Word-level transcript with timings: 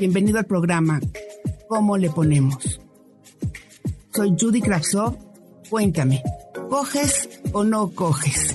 Bienvenido 0.00 0.38
al 0.38 0.46
programa 0.46 0.98
¿Cómo 1.68 1.98
le 1.98 2.08
ponemos? 2.08 2.80
Soy 4.14 4.34
Judy 4.40 4.62
Kravsov. 4.62 5.14
Cuéntame, 5.68 6.22
¿coges 6.70 7.28
o 7.52 7.64
no 7.64 7.90
coges? 7.90 8.54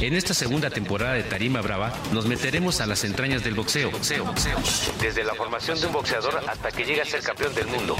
En 0.00 0.14
esta 0.14 0.34
segunda 0.34 0.70
temporada 0.70 1.14
de 1.14 1.22
Tarima 1.22 1.60
Brava 1.60 1.92
nos 2.12 2.26
meteremos 2.26 2.80
a 2.80 2.86
las 2.86 3.04
entrañas 3.04 3.44
del 3.44 3.54
boxeo. 3.54 3.92
boxeo, 3.92 4.24
boxeo. 4.24 4.58
Desde 5.00 5.22
la 5.22 5.34
formación 5.34 5.80
de 5.80 5.86
un 5.86 5.92
boxeador 5.92 6.34
hasta 6.48 6.72
que 6.72 6.84
llega 6.84 7.04
a 7.04 7.06
ser 7.06 7.20
campeón 7.22 7.54
del 7.54 7.68
mundo. 7.68 7.96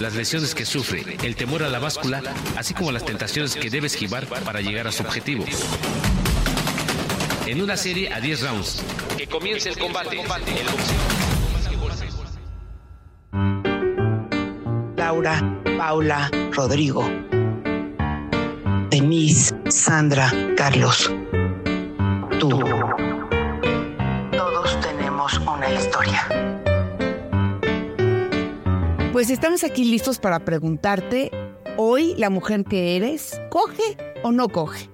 Las 0.00 0.16
lesiones 0.16 0.54
que 0.54 0.66
sufre, 0.66 1.16
el 1.22 1.34
temor 1.34 1.62
a 1.62 1.70
la 1.70 1.78
báscula, 1.78 2.22
así 2.58 2.74
como 2.74 2.92
las 2.92 3.06
tentaciones 3.06 3.56
que 3.56 3.70
debe 3.70 3.86
esquivar 3.86 4.26
para 4.26 4.60
llegar 4.60 4.86
a 4.86 4.92
su 4.92 5.02
objetivo. 5.02 5.46
En 7.48 7.62
una 7.62 7.78
serie 7.78 8.12
a 8.12 8.20
10 8.20 8.42
rounds. 8.42 8.82
Que 9.18 9.26
comience 9.26 9.68
el 9.70 9.76
combate. 9.76 10.16
El 10.16 10.26
Laura, 14.96 15.60
Paula, 15.76 16.30
Rodrigo, 16.52 17.04
Denise, 18.90 19.52
Sandra, 19.70 20.32
Carlos. 20.56 21.12
Tú. 22.38 22.48
Todos 24.30 24.80
tenemos 24.82 25.36
una 25.40 25.72
historia. 25.72 26.28
Pues 29.12 29.30
estamos 29.30 29.64
aquí 29.64 29.84
listos 29.84 30.20
para 30.20 30.44
preguntarte, 30.44 31.32
hoy 31.76 32.14
la 32.16 32.30
mujer 32.30 32.62
que 32.62 32.94
eres, 32.94 33.40
¿coge 33.50 33.96
o 34.22 34.30
no 34.30 34.48
coge? 34.48 34.88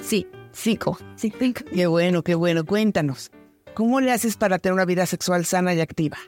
Sí, 0.00 0.26
sí 0.52 0.78
coge. 0.78 1.04
Sí, 1.16 1.30
sí. 1.38 1.52
Qué 1.52 1.86
bueno, 1.86 2.22
qué 2.22 2.34
bueno. 2.34 2.64
Cuéntanos, 2.64 3.30
¿cómo 3.74 4.00
le 4.00 4.12
haces 4.12 4.36
para 4.36 4.58
tener 4.58 4.74
una 4.74 4.84
vida 4.84 5.06
sexual 5.06 5.44
sana 5.44 5.74
y 5.74 5.80
activa? 5.80 6.18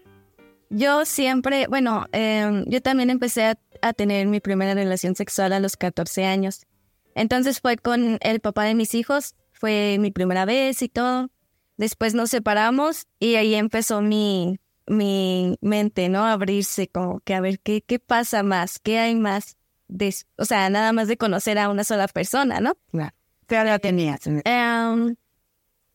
Yo 0.70 1.04
siempre, 1.04 1.66
bueno, 1.68 2.06
eh, 2.12 2.64
yo 2.66 2.80
también 2.80 3.10
empecé 3.10 3.44
a, 3.44 3.58
a, 3.82 3.92
tener 3.92 4.26
mi 4.26 4.40
primera 4.40 4.74
relación 4.74 5.14
sexual 5.14 5.52
a 5.52 5.60
los 5.60 5.76
14 5.76 6.24
años. 6.24 6.66
Entonces 7.14 7.60
fue 7.60 7.76
con 7.76 8.18
el 8.20 8.40
papá 8.40 8.64
de 8.64 8.74
mis 8.74 8.94
hijos, 8.94 9.34
fue 9.52 9.98
mi 10.00 10.10
primera 10.10 10.44
vez 10.44 10.82
y 10.82 10.88
todo. 10.88 11.30
Después 11.76 12.14
nos 12.14 12.30
separamos 12.30 13.06
y 13.18 13.34
ahí 13.36 13.54
empezó 13.54 14.00
mi, 14.00 14.58
mi 14.86 15.56
mente, 15.60 16.08
¿no? 16.08 16.24
A 16.24 16.32
abrirse, 16.32 16.88
como 16.88 17.20
que 17.20 17.34
a 17.34 17.40
ver 17.40 17.60
qué, 17.60 17.82
qué 17.82 17.98
pasa 17.98 18.42
más, 18.42 18.78
qué 18.78 18.98
hay 18.98 19.14
más. 19.14 19.56
De, 19.88 20.14
o 20.38 20.44
sea, 20.44 20.70
nada 20.70 20.92
más 20.92 21.08
de 21.08 21.16
conocer 21.16 21.58
a 21.58 21.68
una 21.68 21.84
sola 21.84 22.08
persona, 22.08 22.60
¿no? 22.60 22.76
Claro. 22.90 23.14
¿Qué 23.46 23.56
edad 23.56 23.80
tenías? 23.80 24.26
Um, 24.26 25.14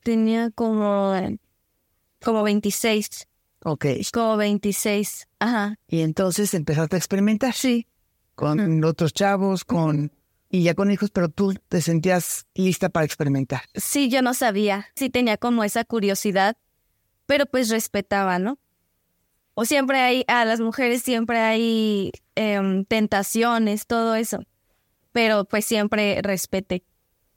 tenía 0.03 0.49
como, 0.51 1.13
como 2.23 2.43
26. 2.43 3.27
Ok. 3.63 3.85
Como 4.13 4.37
26, 4.37 5.27
ajá. 5.39 5.75
Y 5.87 6.01
entonces 6.01 6.53
empezaste 6.53 6.95
a 6.95 6.99
experimentar. 6.99 7.53
Sí. 7.53 7.87
Con 8.35 8.79
Mm. 8.79 8.83
otros 8.85 9.13
chavos, 9.13 9.65
con... 9.65 10.11
Y 10.51 10.63
ya 10.63 10.73
con 10.73 10.89
hijos, 10.89 11.11
pero 11.11 11.29
tú 11.29 11.53
te 11.67 11.79
sentías 11.79 12.47
lista 12.55 12.89
para 12.89 13.05
experimentar. 13.05 13.61
Sí, 13.75 14.09
yo 14.09 14.23
no 14.23 14.33
sabía. 14.33 14.87
Sí 14.95 15.09
tenía 15.11 15.37
como 15.37 15.63
esa 15.63 15.83
curiosidad, 15.85 16.57
pero 17.27 17.45
pues 17.45 17.69
respetaba, 17.69 18.39
¿no? 18.39 18.57
O 19.53 19.65
siempre 19.65 19.99
hay, 19.99 20.23
a 20.27 20.45
las 20.45 20.59
mujeres 20.59 21.03
siempre 21.03 21.37
hay 21.39 22.11
em, 22.33 22.83
tentaciones, 22.85 23.85
todo 23.85 24.15
eso. 24.15 24.39
Pero 25.11 25.45
pues 25.45 25.65
siempre 25.65 26.19
respeté. 26.23 26.83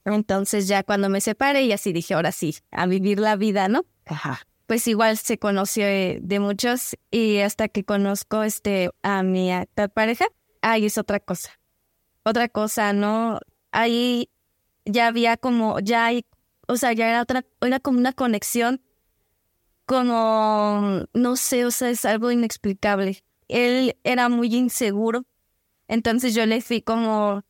Entonces 0.05 0.69
ya 0.69 0.83
cuando 0.83 1.09
me 1.09 1.21
separé 1.21 1.63
y 1.63 1.73
así 1.73 1.93
dije, 1.93 2.15
ahora 2.15 2.33
sí, 2.33 2.57
a 2.71 2.87
vivir 2.87 3.19
la 3.21 3.37
vida, 3.37 3.69
¿no? 3.69 3.85
Ajá. 4.07 4.41
pues 4.67 4.87
igual 4.89 5.17
se 5.19 5.39
conoció 5.39 5.85
de, 5.85 6.19
de 6.23 6.41
muchos 6.41 6.97
y 7.11 7.39
hasta 7.39 7.69
que 7.69 7.85
conozco 7.85 8.43
este 8.43 8.91
a 9.03 9.23
mi 9.23 9.53
actual 9.53 9.91
pareja, 9.91 10.27
ahí 10.63 10.87
es 10.87 10.99
otra 10.99 11.21
cosa. 11.21 11.51
Otra 12.25 12.49
cosa, 12.49 12.93
¿no? 12.93 13.39
Ahí 13.71 14.31
ya 14.85 15.09
había 15.09 15.37
como, 15.37 15.79
ya 15.81 16.07
hay, 16.07 16.25
o 16.69 16.77
sea, 16.77 16.93
ya 16.93 17.09
era 17.09 17.23
otra, 17.23 17.45
era 17.61 17.81
como 17.81 17.99
una 17.99 18.13
conexión, 18.13 18.81
como, 19.87 21.07
no 21.13 21.37
sé, 21.37 21.67
o 21.67 21.71
sea, 21.71 21.91
es 21.91 22.05
algo 22.05 22.31
inexplicable. 22.31 23.25
Él 23.49 23.97
era 24.05 24.29
muy 24.29 24.55
inseguro, 24.55 25.25
entonces 25.89 26.35
yo 26.35 26.47
le 26.47 26.61
fui 26.63 26.81
como, 26.81 27.43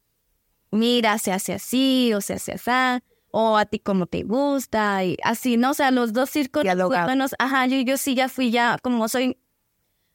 mira, 0.72 1.18
se 1.18 1.32
hace 1.32 1.52
así, 1.52 2.12
o 2.14 2.20
se 2.20 2.34
hace 2.34 2.52
así 2.52 3.02
o 3.32 3.56
a 3.56 3.64
ti 3.64 3.80
como 3.80 4.06
te 4.06 4.22
gusta 4.22 5.04
y 5.04 5.16
así, 5.24 5.56
¿no? 5.56 5.70
O 5.70 5.74
sea, 5.74 5.90
los 5.90 6.12
dos 6.12 6.30
círculos 6.30 6.76
buenos, 6.76 7.34
ajá, 7.38 7.66
yo, 7.66 7.80
yo 7.80 7.96
sí 7.96 8.14
ya 8.14 8.28
fui 8.28 8.50
ya, 8.50 8.78
como 8.82 9.08
soy 9.08 9.38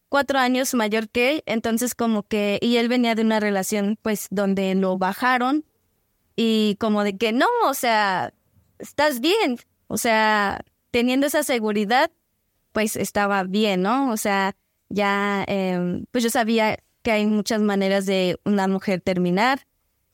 cuatro 0.08 0.40
años 0.40 0.74
mayor 0.76 1.10
que 1.10 1.32
él, 1.32 1.44
entonces 1.48 1.96
como 1.96 2.24
que, 2.24 2.60
y 2.62 2.78
él 2.78 2.88
venía 2.88 3.16
de 3.16 3.24
una 3.24 3.40
relación 3.40 3.98
pues 4.02 4.28
donde 4.30 4.74
lo 4.76 4.98
bajaron 5.00 5.66
y 6.36 6.78
como 6.80 7.04
de 7.04 7.18
que 7.18 7.34
no, 7.34 7.48
o 7.66 7.74
sea, 7.74 8.34
estás 8.78 9.20
bien, 9.20 9.58
o 9.88 9.98
sea, 9.98 10.64
teniendo 10.92 11.26
esa 11.26 11.42
seguridad, 11.42 12.12
pues 12.72 12.96
estaba 12.96 13.44
bien, 13.44 13.82
¿no? 13.82 14.12
O 14.12 14.18
sea, 14.18 14.56
ya, 14.90 15.44
eh, 15.48 16.04
pues 16.12 16.24
yo 16.24 16.30
sabía 16.30 16.78
que 17.02 17.12
hay 17.12 17.26
muchas 17.26 17.62
maneras 17.62 18.06
de 18.06 18.40
una 18.46 18.68
mujer 18.68 19.02
terminar, 19.02 19.66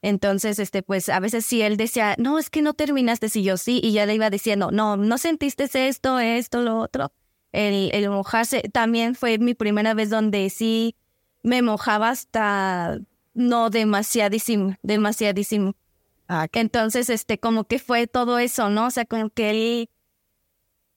entonces, 0.03 0.59
este, 0.59 0.83
pues 0.83 1.07
a 1.07 1.21
veces 1.21 1.45
si 1.45 1.61
él 1.61 1.77
decía, 1.77 2.15
no, 2.19 2.37
es 2.37 2.49
que 2.49 2.61
no 2.61 2.73
terminaste, 2.73 3.29
si 3.29 3.41
yo 3.41 3.55
sí, 3.55 3.79
y 3.81 3.93
ya 3.93 4.05
le 4.05 4.13
iba 4.13 4.29
diciendo, 4.29 4.69
no, 4.69 4.97
no 4.97 5.17
sentiste 5.17 5.63
esto, 5.87 6.19
esto, 6.19 6.61
lo 6.61 6.77
otro. 6.77 7.13
El, 7.53 7.89
el 7.93 8.09
mojarse 8.09 8.63
también 8.73 9.15
fue 9.15 9.37
mi 9.37 9.53
primera 9.53 9.93
vez 9.93 10.09
donde 10.09 10.49
sí 10.49 10.97
me 11.41 11.61
mojaba 11.61 12.09
hasta 12.09 12.99
no 13.33 13.69
demasiadísimo, 13.69 14.75
demasiadísimo. 14.83 15.73
Ah, 16.27 16.47
Entonces, 16.51 17.09
este, 17.09 17.39
como 17.39 17.63
que 17.63 17.79
fue 17.79 18.05
todo 18.05 18.39
eso, 18.39 18.69
¿no? 18.69 18.87
O 18.87 18.91
sea, 18.91 19.05
como 19.05 19.29
que 19.29 19.51
él 19.51 19.89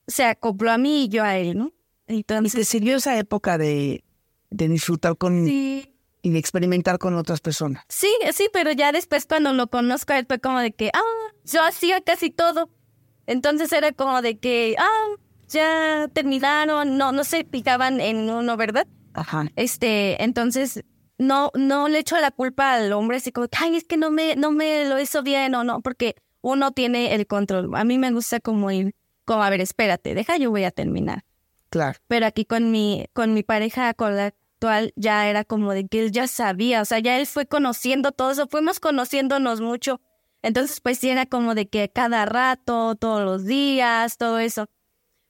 se 0.07 0.25
acopló 0.25 0.71
a 0.71 0.77
mí 0.77 1.05
y 1.05 1.07
yo 1.07 1.23
a 1.23 1.37
él, 1.37 1.57
¿no? 1.57 1.71
¿Y 2.09 2.17
Entonces, 2.17 2.53
te 2.53 2.65
sirvió 2.65 2.97
esa 2.97 3.17
época 3.17 3.57
de, 3.57 4.03
de 4.49 4.67
disfrutar 4.67 5.15
con 5.15 5.45
sí. 5.45 5.93
Y 6.27 6.31
de 6.31 6.39
experimentar 6.39 6.99
con 6.99 7.15
otras 7.15 7.39
personas? 7.39 7.83
Sí, 7.87 8.13
sí, 8.33 8.49
pero 8.51 8.71
ya 8.71 8.91
después 8.91 9.25
cuando 9.25 9.53
lo 9.53 9.67
conozco 9.67 10.13
fue 10.27 10.39
como 10.39 10.59
de 10.59 10.71
que, 10.71 10.91
ah, 10.93 11.33
yo 11.45 11.63
hacía 11.63 12.01
casi 12.01 12.29
todo. 12.29 12.69
Entonces 13.25 13.71
era 13.71 13.91
como 13.93 14.21
de 14.21 14.37
que, 14.37 14.75
ah, 14.77 15.07
ya 15.47 16.09
terminaron, 16.13 16.97
no, 16.97 17.11
no 17.11 17.23
se 17.23 17.43
picaban 17.45 18.01
en 18.01 18.29
uno, 18.29 18.57
¿verdad? 18.57 18.87
Ajá. 19.13 19.45
Este, 19.55 20.21
entonces 20.21 20.83
no, 21.17 21.51
no 21.55 21.87
le 21.87 21.99
echo 21.99 22.17
la 22.19 22.31
culpa 22.31 22.73
al 22.73 22.91
hombre 22.91 23.17
así 23.17 23.31
como, 23.31 23.47
ay, 23.59 23.77
es 23.77 23.85
que 23.85 23.97
no 23.97 24.11
me, 24.11 24.35
no 24.35 24.51
me 24.51 24.85
lo 24.85 24.99
hizo 24.99 25.23
bien 25.23 25.55
o 25.55 25.63
no, 25.63 25.81
porque 25.81 26.15
uno 26.41 26.71
tiene 26.71 27.15
el 27.15 27.25
control. 27.25 27.71
A 27.75 27.83
mí 27.85 27.97
me 27.97 28.11
gusta 28.11 28.39
como 28.39 28.69
ir, 28.71 28.93
como, 29.25 29.43
a 29.43 29.49
ver, 29.49 29.61
espérate, 29.61 30.13
deja, 30.13 30.37
yo 30.37 30.51
voy 30.51 30.65
a 30.65 30.71
terminar. 30.71 31.23
Claro. 31.69 31.99
Pero 32.07 32.25
aquí 32.25 32.45
con 32.45 32.71
mi, 32.71 33.07
con 33.13 33.33
mi 33.33 33.43
pareja, 33.43 33.93
con 33.93 34.15
la 34.15 34.33
ya 34.95 35.27
era 35.29 35.43
como 35.43 35.73
de 35.73 35.87
que 35.87 35.99
él 35.99 36.11
ya 36.11 36.27
sabía, 36.27 36.81
o 36.81 36.85
sea, 36.85 36.99
ya 36.99 37.17
él 37.19 37.25
fue 37.27 37.45
conociendo 37.45 38.11
todo 38.11 38.31
eso, 38.31 38.47
fuimos 38.47 38.79
conociéndonos 38.79 39.61
mucho. 39.61 40.01
Entonces, 40.41 40.81
pues 40.81 40.99
sí 40.99 41.09
era 41.09 41.25
como 41.25 41.55
de 41.55 41.67
que 41.67 41.89
cada 41.89 42.25
rato, 42.25 42.95
todos 42.95 43.23
los 43.23 43.45
días, 43.45 44.17
todo 44.17 44.39
eso. 44.39 44.67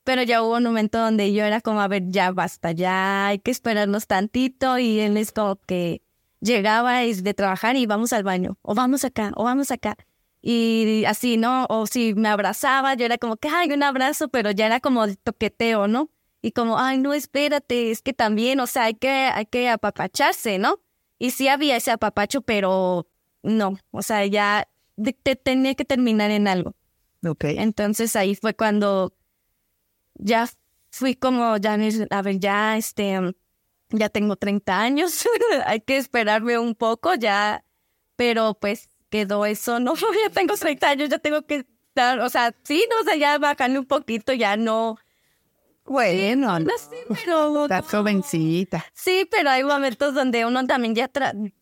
Pero 0.04 0.24
ya 0.24 0.44
hubo 0.44 0.58
un 0.58 0.64
momento 0.64 1.00
donde 1.00 1.34
yo 1.34 1.44
era 1.44 1.62
como, 1.62 1.82
a 1.82 1.88
ver, 1.88 2.04
ya 2.08 2.32
basta, 2.32 2.72
ya 2.72 3.28
hay 3.28 3.40
que 3.40 3.52
esperarnos 3.52 4.08
tantito. 4.08 4.78
Y 4.80 5.00
él 5.00 5.18
es 5.18 5.32
como 5.32 5.58
que, 5.58 6.02
llegaba 6.40 7.00
de 7.00 7.34
trabajar 7.34 7.76
y 7.76 7.86
vamos 7.86 8.14
al 8.14 8.24
baño, 8.24 8.58
o 8.62 8.76
vamos 8.76 9.04
acá, 9.06 9.32
o 9.36 9.44
vamos 9.44 9.72
acá. 9.72 9.96
Y 10.42 11.04
así, 11.06 11.38
¿no? 11.38 11.66
O 11.70 11.88
si 11.88 12.14
me 12.14 12.30
abrazaba, 12.30 12.94
yo 12.94 13.06
era 13.06 13.18
como 13.18 13.38
que, 13.38 13.50
ay, 13.50 13.72
un 13.72 13.84
abrazo, 13.84 14.30
pero 14.30 14.52
ya 14.52 14.68
era 14.68 14.80
como 14.80 15.06
toqueteo, 15.16 15.88
¿no? 15.88 16.10
Y 16.42 16.52
como, 16.52 16.80
ay, 16.80 16.98
no, 17.00 17.14
espérate, 17.14 17.92
es 17.92 18.02
que 18.02 18.14
también, 18.14 18.60
o 18.60 18.68
sea, 18.68 18.84
hay 18.84 18.94
que, 18.94 19.10
hay 19.10 19.46
que 19.46 19.70
apapacharse, 19.70 20.60
¿no? 20.60 20.80
Y 21.20 21.32
sí 21.32 21.48
había 21.48 21.76
ese 21.76 21.92
apapacho, 21.92 22.42
pero 22.42 23.08
no, 23.42 23.78
o 23.92 24.02
sea, 24.02 24.26
ya 24.26 24.68
te 25.24 25.36
tenía 25.36 25.76
que 25.76 25.86
terminar 25.86 26.32
en 26.32 26.48
algo. 26.48 26.76
Ok. 27.26 27.46
Entonces 27.46 28.16
ahí 28.16 28.36
fue 28.36 28.54
cuando 28.56 29.14
ya 30.16 30.48
fui 30.92 31.16
como, 31.16 31.58
ya, 31.58 31.78
a 32.10 32.22
ver, 32.22 32.40
ya, 32.40 32.78
este, 32.78 33.20
ya 33.90 34.10
tengo 34.10 34.36
30 34.36 34.80
años, 34.80 35.28
hay 35.66 35.82
que 35.82 35.98
esperarme 35.98 36.58
un 36.58 36.76
poco, 36.76 37.16
ya, 37.16 37.64
pero 38.16 38.56
pues 38.56 38.90
quedó 39.10 39.46
eso, 39.46 39.80
no, 39.80 39.94
ya 40.24 40.30
tengo 40.32 40.56
30 40.56 40.90
años, 40.90 41.10
ya 41.10 41.20
tengo 41.20 41.46
que 41.46 41.66
estar, 41.90 42.20
o 42.20 42.30
sea, 42.30 42.54
sí, 42.64 42.84
no, 42.90 43.02
o 43.02 43.04
sea, 43.04 43.16
ya 43.16 43.38
bajarle 43.38 43.80
un 43.80 43.86
poquito, 43.86 44.34
ya 44.34 44.58
no. 44.58 44.98
Bueno, 45.88 46.60
no, 46.60 46.72
sí, 46.78 46.98
pero... 47.26 47.64
Estás 47.64 47.86
jovencita. 47.90 48.86
Sí, 48.94 49.28
pero 49.32 49.50
hay 49.50 49.64
momentos 49.64 50.14
donde 50.14 50.46
uno 50.46 50.66
también 50.68 50.94
ya 50.94 51.10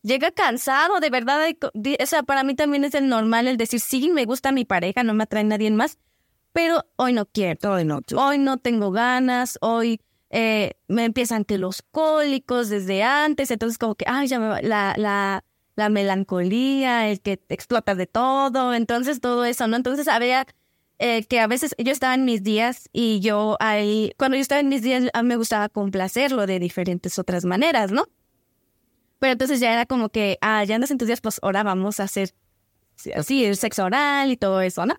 llega 0.02 0.30
cansado, 0.32 0.98
de 1.00 1.10
verdad, 1.10 1.40
o 1.62 2.06
sea, 2.06 2.22
para 2.24 2.42
mí 2.42 2.54
también 2.54 2.84
es 2.84 2.94
el 2.94 3.08
normal 3.08 3.46
el 3.46 3.56
decir, 3.56 3.80
sí, 3.80 4.10
me 4.10 4.24
gusta 4.24 4.52
mi 4.52 4.64
pareja, 4.64 5.02
no 5.04 5.14
me 5.14 5.24
atrae 5.24 5.44
nadie 5.44 5.70
más, 5.70 5.98
pero 6.52 6.84
hoy 6.96 7.12
no 7.12 7.26
quiero. 7.26 7.72
Hoy 7.72 7.84
no. 7.84 8.00
Hoy 8.16 8.38
no 8.38 8.56
tengo 8.56 8.90
ganas, 8.90 9.58
hoy 9.60 10.00
eh, 10.30 10.72
me 10.88 11.04
empiezan 11.04 11.44
que 11.44 11.58
los 11.58 11.82
cólicos 11.82 12.68
desde 12.68 13.02
antes, 13.02 13.50
entonces 13.50 13.78
como 13.78 13.94
que, 13.94 14.06
ay, 14.08 14.26
ya 14.26 14.40
me 14.40 14.48
va, 14.48 14.62
la, 14.62 14.94
la, 14.96 15.44
la 15.76 15.88
melancolía, 15.88 17.08
el 17.08 17.20
que 17.20 17.40
explota 17.48 17.94
de 17.94 18.06
todo, 18.06 18.74
entonces 18.74 19.20
todo 19.20 19.44
eso, 19.44 19.68
¿no? 19.68 19.76
Entonces 19.76 20.08
había 20.08 20.46
eh, 20.98 21.24
que 21.24 21.40
a 21.40 21.46
veces 21.46 21.74
yo 21.78 21.92
estaba 21.92 22.14
en 22.14 22.24
mis 22.24 22.42
días 22.42 22.88
y 22.92 23.20
yo 23.20 23.56
ahí, 23.60 24.12
cuando 24.16 24.36
yo 24.36 24.40
estaba 24.40 24.60
en 24.60 24.68
mis 24.68 24.82
días, 24.82 25.04
a 25.12 25.22
mí 25.22 25.28
me 25.28 25.36
gustaba 25.36 25.68
complacerlo 25.68 26.46
de 26.46 26.58
diferentes 26.58 27.18
otras 27.18 27.44
maneras, 27.44 27.92
¿no? 27.92 28.04
Pero 29.18 29.32
entonces 29.32 29.60
ya 29.60 29.72
era 29.72 29.86
como 29.86 30.08
que, 30.08 30.38
ah, 30.40 30.64
ya 30.64 30.74
andas 30.74 30.90
en 30.90 30.98
tus 30.98 31.06
días, 31.06 31.20
pues 31.20 31.38
ahora 31.42 31.62
vamos 31.62 32.00
a 32.00 32.04
hacer 32.04 32.34
así, 33.14 33.44
el 33.44 33.56
sexo 33.56 33.84
oral 33.84 34.30
y 34.30 34.36
todo 34.36 34.60
eso, 34.60 34.86
¿no? 34.86 34.96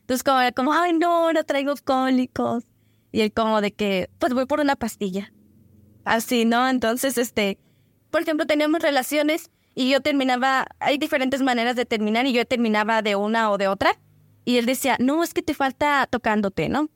Entonces 0.00 0.22
como, 0.22 0.38
como, 0.54 0.72
ay, 0.72 0.92
no, 0.92 1.32
no 1.32 1.44
traigo 1.44 1.74
cólicos. 1.84 2.64
Y 3.12 3.22
él 3.22 3.32
como 3.32 3.60
de 3.60 3.72
que, 3.72 4.10
pues 4.18 4.34
voy 4.34 4.46
por 4.46 4.60
una 4.60 4.76
pastilla. 4.76 5.32
Así, 6.04 6.44
¿no? 6.44 6.68
Entonces, 6.68 7.18
este, 7.18 7.58
por 8.10 8.22
ejemplo, 8.22 8.46
teníamos 8.46 8.82
relaciones 8.82 9.50
y 9.74 9.90
yo 9.90 10.00
terminaba, 10.00 10.66
hay 10.80 10.98
diferentes 10.98 11.42
maneras 11.42 11.76
de 11.76 11.86
terminar 11.86 12.26
y 12.26 12.32
yo 12.32 12.44
terminaba 12.46 13.02
de 13.02 13.16
una 13.16 13.50
o 13.50 13.58
de 13.58 13.68
otra. 13.68 13.98
Y 14.46 14.58
él 14.58 14.64
decía, 14.64 14.96
no, 15.00 15.24
es 15.24 15.34
que 15.34 15.42
te 15.42 15.54
falta 15.54 16.06
tocándote, 16.06 16.68
¿no? 16.68 16.88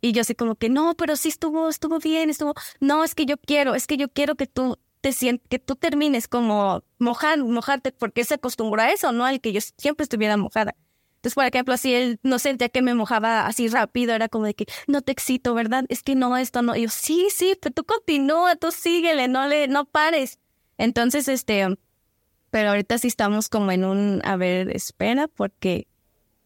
Y 0.00 0.10
yo 0.10 0.22
así 0.22 0.34
como 0.34 0.56
que, 0.56 0.68
no, 0.68 0.94
pero 0.96 1.14
sí 1.14 1.28
estuvo, 1.28 1.68
estuvo 1.68 2.00
bien, 2.00 2.28
estuvo, 2.30 2.52
no, 2.80 3.04
es 3.04 3.14
que 3.14 3.26
yo 3.26 3.36
quiero, 3.38 3.76
es 3.76 3.86
que 3.86 3.96
yo 3.96 4.08
quiero 4.08 4.34
que 4.34 4.48
tú 4.48 4.76
te 5.00 5.12
sientes, 5.12 5.46
que 5.48 5.60
tú 5.60 5.76
termines 5.76 6.26
como 6.26 6.82
mojar, 6.98 7.38
mojarte, 7.38 7.92
porque 7.92 8.24
se 8.24 8.34
acostumbró 8.34 8.82
a 8.82 8.90
eso, 8.90 9.12
¿no? 9.12 9.24
Al 9.24 9.40
que 9.40 9.52
yo 9.52 9.60
siempre 9.78 10.02
estuviera 10.02 10.36
mojada. 10.36 10.74
Entonces, 11.14 11.34
por 11.36 11.44
ejemplo, 11.44 11.74
así 11.74 11.94
él 11.94 12.18
no 12.24 12.40
sentía 12.40 12.68
que 12.70 12.82
me 12.82 12.92
mojaba 12.94 13.46
así 13.46 13.68
rápido, 13.68 14.12
era 14.12 14.28
como 14.28 14.46
de 14.46 14.54
que 14.54 14.66
no 14.88 15.00
te 15.00 15.12
excito, 15.12 15.54
¿verdad? 15.54 15.84
Es 15.88 16.02
que 16.02 16.16
no, 16.16 16.36
esto 16.36 16.62
no. 16.62 16.74
Y 16.74 16.82
yo, 16.82 16.88
sí, 16.88 17.28
sí, 17.32 17.56
pero 17.60 17.72
tú 17.72 17.84
continúa, 17.84 18.56
tú 18.56 18.72
síguele, 18.72 19.28
no 19.28 19.46
le, 19.46 19.68
no 19.68 19.84
pares. 19.84 20.40
Entonces, 20.76 21.28
este, 21.28 21.68
pero 22.50 22.70
ahorita 22.70 22.98
sí 22.98 23.06
estamos 23.06 23.48
como 23.48 23.70
en 23.70 23.84
un, 23.84 24.22
a 24.24 24.36
ver, 24.36 24.74
espera, 24.74 25.28
porque. 25.28 25.86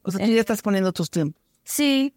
O 0.02 0.10
sea, 0.10 0.24
tú 0.24 0.32
ya 0.32 0.40
estás 0.40 0.62
poniendo 0.62 0.92
tus 0.92 1.10
tiempos. 1.10 1.42
Sí, 1.64 2.14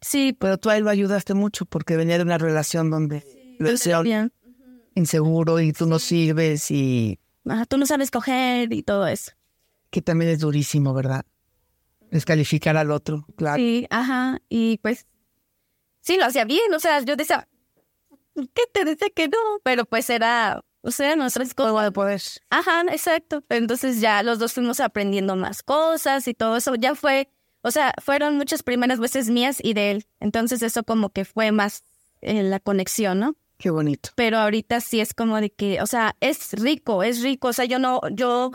sí. 0.00 0.36
Pero 0.38 0.58
tú 0.58 0.70
a 0.70 0.76
él 0.76 0.84
lo 0.84 0.90
ayudaste 0.90 1.34
mucho 1.34 1.64
porque 1.64 1.96
venía 1.96 2.18
de 2.18 2.24
una 2.24 2.38
relación 2.38 2.90
donde 2.90 3.20
sí, 3.20 3.58
inseguro 4.94 5.60
y 5.60 5.72
tú 5.72 5.86
no 5.86 5.98
sirves 5.98 6.70
y. 6.70 7.18
Ajá, 7.48 7.66
tú 7.66 7.76
no 7.78 7.86
sabes 7.86 8.10
coger 8.10 8.72
y 8.72 8.82
todo 8.82 9.06
eso. 9.06 9.32
Que 9.90 10.02
también 10.02 10.30
es 10.30 10.40
durísimo, 10.40 10.94
¿verdad? 10.94 11.24
Descalificar 12.10 12.76
al 12.76 12.90
otro, 12.90 13.26
claro. 13.36 13.56
Sí, 13.56 13.86
ajá. 13.90 14.40
Y 14.48 14.78
pues, 14.78 15.06
sí, 16.00 16.16
lo 16.16 16.26
hacía 16.26 16.44
bien. 16.44 16.72
O 16.74 16.78
sea, 16.78 17.00
yo 17.00 17.16
decía, 17.16 17.48
¿qué 18.34 18.62
te 18.72 18.84
decía 18.84 19.08
que 19.14 19.28
no? 19.28 19.38
Pero 19.62 19.84
pues 19.84 20.08
era, 20.10 20.62
o 20.82 20.90
sea, 20.90 21.16
nuestra 21.16 21.44
escuela 21.44 21.82
de 21.82 21.92
poder. 21.92 22.20
Ajá, 22.50 22.82
exacto. 22.90 23.42
Entonces 23.48 24.00
ya 24.00 24.22
los 24.22 24.38
dos 24.38 24.52
fuimos 24.52 24.80
aprendiendo 24.80 25.36
más 25.36 25.62
cosas 25.62 26.26
y 26.28 26.34
todo 26.34 26.56
eso. 26.56 26.74
Ya 26.74 26.94
fue, 26.94 27.30
o 27.62 27.70
sea, 27.70 27.94
fueron 28.02 28.36
muchas 28.36 28.62
primeras 28.62 28.98
veces 28.98 29.30
mías 29.30 29.58
y 29.62 29.74
de 29.74 29.92
él. 29.92 30.06
Entonces 30.20 30.62
eso 30.62 30.82
como 30.82 31.10
que 31.10 31.24
fue 31.24 31.52
más 31.52 31.84
en 32.20 32.50
la 32.50 32.60
conexión, 32.60 33.20
¿no? 33.20 33.36
Qué 33.58 33.70
bonito. 33.70 34.10
Pero 34.16 34.38
ahorita 34.38 34.80
sí 34.80 35.00
es 35.00 35.14
como 35.14 35.40
de 35.40 35.50
que, 35.50 35.80
o 35.80 35.86
sea, 35.86 36.16
es 36.20 36.52
rico, 36.52 37.04
es 37.04 37.22
rico. 37.22 37.48
O 37.48 37.52
sea, 37.52 37.64
yo 37.64 37.78
no, 37.78 38.00
yo 38.10 38.50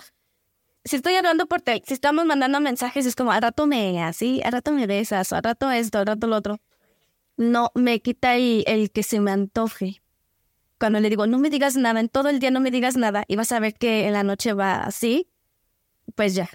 si 0.88 0.96
estoy 0.98 1.16
hablando 1.16 1.48
por 1.48 1.62
tel, 1.62 1.82
si 1.86 1.94
estamos 1.94 2.26
mandando 2.26 2.60
mensajes, 2.60 3.06
es 3.06 3.16
como, 3.16 3.32
al 3.32 3.42
rato 3.42 3.68
me 3.68 4.02
así, 4.04 4.42
al 4.44 4.54
rato 4.54 4.72
me 4.72 4.88
besas, 4.88 5.34
al 5.34 5.44
rato 5.44 5.72
esto, 5.72 6.00
al 6.00 6.08
rato 6.08 6.28
lo 6.28 6.36
otro. 6.36 6.60
No, 7.36 7.72
me 7.76 8.00
quita 8.02 8.36
el, 8.36 8.64
el 8.68 8.92
que 8.92 9.04
se 9.04 9.20
me 9.20 9.32
antoje. 9.32 10.02
Cuando 10.80 11.00
le 11.00 11.10
digo, 11.10 11.28
no 11.28 11.40
me 11.40 11.50
digas 11.50 11.76
nada, 11.76 12.00
en 12.00 12.10
todo 12.10 12.30
el 12.30 12.40
día 12.40 12.52
no 12.52 12.60
me 12.60 12.72
digas 12.72 12.98
nada, 12.98 13.24
y 13.28 13.36
vas 13.36 13.52
a 13.52 13.60
ver 13.60 13.74
que 13.74 14.08
en 14.08 14.14
la 14.14 14.24
noche 14.24 14.54
va 14.54 14.84
así, 14.84 15.30
pues 16.16 16.36
ya. 16.36 16.50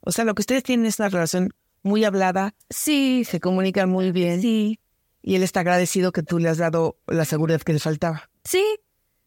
O 0.00 0.12
sea, 0.12 0.24
lo 0.24 0.34
que 0.34 0.40
ustedes 0.40 0.62
tienen 0.62 0.86
es 0.86 0.98
una 0.98 1.10
relación 1.10 1.50
muy 1.82 2.04
hablada. 2.04 2.54
Sí. 2.70 3.24
Se 3.24 3.40
comunican 3.40 3.90
muy 3.90 4.12
bien. 4.12 4.40
Sí. 4.40 4.80
Y 5.22 5.34
él 5.34 5.42
está 5.42 5.60
agradecido 5.60 6.12
que 6.12 6.22
tú 6.22 6.38
le 6.38 6.48
has 6.48 6.56
dado 6.56 6.96
la 7.06 7.26
seguridad 7.26 7.60
que 7.60 7.74
le 7.74 7.78
faltaba. 7.78 8.30
Sí, 8.44 8.64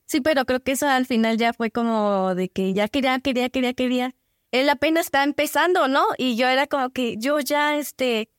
Sí, 0.06 0.22
pero 0.22 0.46
creo 0.46 0.62
que 0.62 0.74
eso 0.74 0.88
al 0.88 1.06
final 1.06 1.38
ya 1.38 1.54
fue 1.54 1.72
como 1.72 2.36
de 2.36 2.50
que 2.50 2.74
ya 2.74 2.88
quería, 2.88 3.20
quería, 3.20 3.50
quería, 3.50 3.74
quería. 3.74 4.16
Él 4.52 4.70
apenas 4.70 5.08
está 5.08 5.24
empezando, 5.24 5.88
¿no? 5.88 6.06
Y 6.20 6.36
yo 6.36 6.48
era 6.48 6.68
como 6.68 6.92
que 6.92 7.16
yo 7.18 7.40
ya, 7.40 7.78
este, 7.78 8.30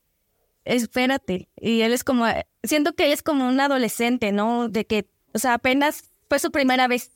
espérate. 0.65 1.49
Y 1.57 1.81
él 1.81 1.93
es 1.93 2.05
como, 2.05 2.27
siento 2.63 2.95
que 2.95 3.07
él 3.07 3.13
es 3.13 3.23
como 3.23 3.49
un 3.49 3.59
adolescente, 3.59 4.31
¿no? 4.31 4.69
De 4.69 4.87
que, 4.87 5.09
o 5.35 5.39
sea, 5.39 5.55
apenas 5.55 6.11
fue 6.29 6.39
su 6.39 6.51
primera 6.51 6.89
vez. 6.89 7.11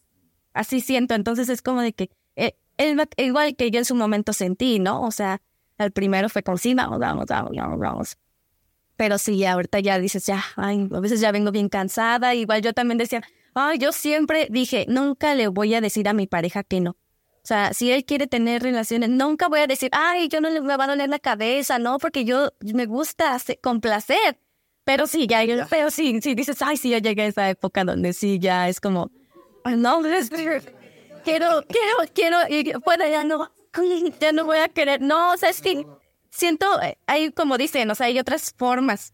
Así 0.53 0.81
siento. 0.81 1.15
Entonces 1.15 1.49
es 1.49 1.63
como 1.63 1.81
de 1.81 1.93
que 1.93 2.11
eh, 2.37 2.57
él, 2.77 3.01
igual 3.17 3.57
que 3.57 3.71
yo 3.71 3.79
en 3.79 3.85
su 3.85 3.95
momento 3.95 4.33
sentí, 4.33 4.79
¿no? 4.79 5.03
O 5.03 5.11
sea, 5.11 5.41
el 5.79 5.93
primero 5.93 6.29
fue 6.29 6.43
como, 6.43 6.59
sí, 6.59 6.75
vamos, 6.75 6.99
vamos, 6.99 7.27
vamos, 7.27 7.53
vamos, 7.57 7.79
vamos. 7.79 8.19
Pero 8.97 9.17
sí, 9.17 9.45
ahorita 9.45 9.81
ya 9.81 9.99
dices, 9.99 10.27
ya, 10.27 10.45
ay, 10.57 10.89
a 10.93 11.01
veces 11.01 11.21
ya 11.21 11.33
vengo 11.33 11.53
bien 11.53 11.69
cansada. 11.69 12.35
Igual 12.35 12.63
yo 12.63 12.73
también 12.75 12.99
decía, 12.99 13.23
Ay, 13.61 13.79
yo 13.79 13.91
siempre 13.91 14.47
dije, 14.51 14.87
nunca 14.89 15.35
le 15.35 15.49
voy 15.49 15.75
a 15.75 15.81
decir 15.81 16.09
a 16.09 16.13
mi 16.13 16.29
pareja 16.29 16.63
que 16.63 16.81
no. 16.81 16.91
O 16.91 17.47
sea, 17.49 17.73
si 17.73 17.91
él 17.91 18.05
quiere 18.05 18.29
tener 18.29 18.63
relaciones, 18.63 19.09
nunca 19.11 19.49
voy 19.49 19.59
a 19.59 19.67
decir, 19.67 19.91
ay, 19.93 20.29
yo 20.29 20.41
no 20.41 20.49
le 20.49 20.61
va 20.61 20.85
a 20.85 20.87
doler 20.87 21.09
la 21.09 21.19
cabeza, 21.19 21.79
no, 21.81 21.99
porque 21.99 22.25
yo 22.25 22.53
me 22.61 22.87
gusta 22.87 23.37
complacer. 23.61 24.39
Pero 24.89 25.07
sí, 25.07 25.27
ya, 25.27 25.45
pero 25.69 25.91
sí, 25.91 26.19
sí, 26.23 26.35
dices, 26.35 26.63
ay, 26.63 26.79
sí, 26.79 26.89
ya 26.89 26.99
llegué 26.99 27.25
a 27.25 27.27
esa 27.27 27.51
época 27.51 27.85
donde 27.85 28.15
sí, 28.15 28.39
ya 28.39 28.71
es 28.71 28.81
como, 28.81 29.11
no, 29.67 30.01
quiero, 30.01 31.63
quiero, 31.63 31.63
quiero, 32.15 32.39
y 32.49 32.73
bueno, 32.87 33.07
ya 33.07 33.23
no, 33.23 33.53
ya 34.19 34.33
no 34.33 34.47
voy 34.47 34.57
a 34.57 34.71
querer. 34.71 35.03
No, 35.03 35.35
o 35.35 35.37
sea, 35.37 35.51
es 35.51 35.61
que 35.61 35.87
siento, 36.31 36.67
hay 37.07 37.33
como 37.33 37.59
dicen, 37.59 37.91
o 37.91 37.95
sea, 37.95 38.07
hay 38.07 38.19
otras 38.19 38.55
formas 38.57 39.13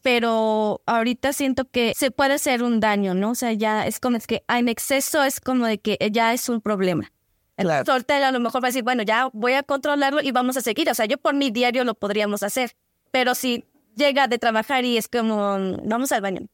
pero 0.00 0.82
ahorita 0.86 1.32
siento 1.32 1.68
que 1.68 1.92
se 1.94 2.10
puede 2.12 2.34
hacer 2.34 2.62
un 2.62 2.80
daño, 2.80 3.12
¿no? 3.12 3.32
O 3.32 3.34
sea, 3.34 3.52
ya 3.52 3.86
es 3.86 4.00
como 4.00 4.16
es 4.16 4.26
que 4.26 4.44
en 4.48 4.68
exceso 4.68 5.24
es 5.24 5.40
como 5.40 5.66
de 5.66 5.78
que 5.78 5.98
ya 6.10 6.32
es 6.32 6.48
un 6.48 6.62
problema. 6.62 7.12
Claro. 7.56 7.92
a 7.92 8.30
lo 8.30 8.40
mejor 8.40 8.62
va 8.62 8.68
a 8.68 8.70
decir, 8.70 8.84
bueno, 8.84 9.02
ya 9.02 9.28
voy 9.32 9.54
a 9.54 9.62
controlarlo 9.64 10.22
y 10.22 10.30
vamos 10.30 10.56
a 10.56 10.60
seguir. 10.60 10.88
O 10.88 10.94
sea, 10.94 11.06
yo 11.06 11.18
por 11.18 11.34
mi 11.34 11.50
diario 11.50 11.82
lo 11.82 11.94
podríamos 11.94 12.44
hacer. 12.44 12.76
Pero 13.10 13.34
si 13.34 13.64
llega 13.96 14.28
de 14.28 14.38
trabajar 14.38 14.84
y 14.84 14.96
es 14.96 15.08
como, 15.08 15.58
vamos 15.84 16.12
al 16.12 16.20
baño. 16.20 16.46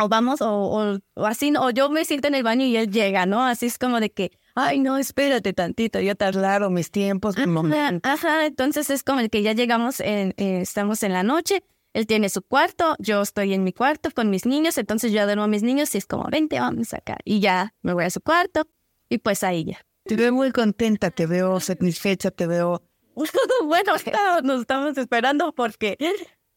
O 0.00 0.08
vamos, 0.08 0.40
o, 0.40 1.00
o, 1.14 1.26
así, 1.26 1.52
o 1.58 1.70
yo 1.70 1.90
me 1.90 2.04
siento 2.04 2.28
en 2.28 2.36
el 2.36 2.44
baño 2.44 2.64
y 2.64 2.76
él 2.76 2.90
llega, 2.90 3.26
¿no? 3.26 3.44
Así 3.44 3.66
es 3.66 3.78
como 3.78 3.98
de 3.98 4.10
que, 4.10 4.30
ay, 4.54 4.78
no, 4.78 4.96
espérate 4.96 5.52
tantito, 5.52 5.98
yo 6.00 6.14
te 6.14 6.30
Claro, 6.30 6.70
mis 6.70 6.90
tiempos, 6.90 7.36
ajá, 7.36 8.00
Ajá, 8.04 8.46
entonces 8.46 8.90
es 8.90 9.02
como 9.02 9.20
el 9.20 9.28
que 9.28 9.42
ya 9.42 9.52
llegamos, 9.52 9.98
en, 10.00 10.34
eh, 10.36 10.60
estamos 10.60 11.02
en 11.02 11.12
la 11.12 11.24
noche 11.24 11.64
él 11.98 12.06
tiene 12.06 12.28
su 12.28 12.42
cuarto, 12.42 12.94
yo 12.98 13.22
estoy 13.22 13.54
en 13.54 13.64
mi 13.64 13.72
cuarto 13.72 14.10
con 14.14 14.30
mis 14.30 14.46
niños, 14.46 14.78
entonces 14.78 15.10
yo 15.10 15.24
duermo 15.24 15.44
a 15.44 15.48
mis 15.48 15.64
niños 15.64 15.94
y 15.94 15.98
es 15.98 16.06
como, 16.06 16.28
vente, 16.30 16.60
vamos 16.60 16.94
acá. 16.94 17.18
Y 17.24 17.40
ya 17.40 17.74
me 17.82 17.92
voy 17.92 18.04
a 18.04 18.10
su 18.10 18.20
cuarto 18.20 18.68
y 19.08 19.18
pues 19.18 19.42
ahí 19.42 19.64
ya. 19.64 19.80
Te 20.04 20.16
veo 20.16 20.32
muy 20.32 20.52
contenta, 20.52 21.10
te 21.10 21.26
veo 21.26 21.58
satisfecha, 21.60 22.30
te 22.30 22.46
veo... 22.46 22.82
bueno, 23.64 23.92
nos 24.44 24.60
estamos 24.60 24.96
esperando 24.96 25.52
porque... 25.52 25.96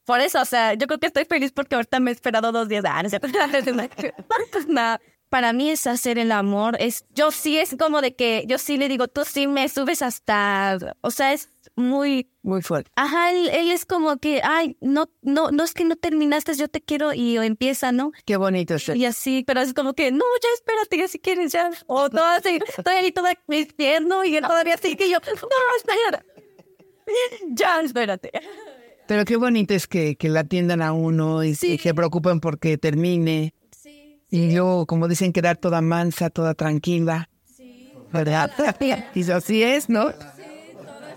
Por 0.06 0.20
eso, 0.20 0.42
o 0.42 0.46
sea, 0.46 0.74
yo 0.74 0.88
creo 0.88 1.00
que 1.00 1.08
estoy 1.08 1.26
feliz 1.26 1.52
porque 1.52 1.76
ahorita 1.76 2.00
me 2.00 2.12
he 2.12 2.14
esperado 2.14 2.52
dos 2.52 2.68
días. 2.68 2.84
Ah, 2.88 3.04
no, 3.04 3.10
para 5.32 5.54
mí 5.54 5.70
es 5.70 5.88
hacer 5.88 6.20
el 6.20 6.32
amor. 6.34 6.76
Es, 6.80 7.06
yo 7.16 7.32
sí 7.32 7.58
es 7.58 7.76
como 7.80 8.02
de 8.02 8.16
que, 8.16 8.44
yo 8.48 8.58
sí 8.58 8.78
le 8.78 8.90
digo, 8.90 9.08
tú 9.08 9.24
sí 9.24 9.48
me 9.48 9.68
subes 9.70 10.02
hasta, 10.02 10.78
o 11.00 11.10
sea, 11.10 11.32
es 11.32 11.50
muy... 11.76 12.30
Muy 12.44 12.62
fuerte. 12.62 12.92
Ajá, 12.96 13.32
él, 13.32 13.50
él 13.50 13.72
es 13.72 13.86
como 13.86 14.18
que, 14.18 14.42
ay, 14.44 14.76
no, 14.82 15.10
no, 15.22 15.52
no 15.52 15.64
es 15.64 15.74
que 15.74 15.86
no 15.86 15.96
terminaste, 15.96 16.54
yo 16.56 16.68
te 16.68 16.82
quiero 16.82 17.14
y 17.14 17.38
empieza, 17.38 17.94
¿no? 17.94 18.12
Qué 18.26 18.36
bonito 18.36 18.76
es. 18.76 18.90
Y 18.90 19.06
así, 19.06 19.46
pero 19.48 19.62
es 19.62 19.74
como 19.74 19.94
que, 19.94 20.12
no, 20.12 20.26
ya 20.44 20.50
espérate, 20.54 20.98
ya 20.98 21.08
si 21.08 21.20
quieres, 21.20 21.54
ya. 21.54 21.70
O 21.88 22.10
todo 22.10 22.26
así, 22.26 22.60
estoy 22.68 22.96
ahí 22.96 23.12
toda 23.14 23.32
vistiendo 23.48 24.26
y 24.26 24.36
él 24.36 24.44
todavía 24.44 24.74
así 24.74 24.98
que 24.98 25.10
yo, 25.10 25.20
no, 25.20 25.78
espera. 25.78 26.26
Ya, 27.50 27.82
espérate. 27.82 28.32
Pero 29.12 29.26
qué 29.26 29.36
bonito 29.36 29.74
es 29.74 29.88
que, 29.88 30.16
que 30.16 30.30
la 30.30 30.40
atiendan 30.40 30.82
a 30.82 30.94
uno 30.94 31.44
y, 31.44 31.54
se 31.54 31.94
preocupen 31.94 32.40
porque 32.40 32.78
termine. 32.78 33.54
Sí, 33.70 34.22
Y 34.30 34.54
luego, 34.54 34.86
como 34.86 35.10
dicen, 35.10 35.34
quedar 35.34 35.58
toda 35.58 35.82
mansa, 35.82 36.30
toda 36.30 36.54
tranquila. 36.54 37.30
sí. 37.44 37.92
¿Verdad? 38.14 38.52
Y 39.14 39.30
así 39.30 39.64
es, 39.64 39.90
¿no? 39.90 40.14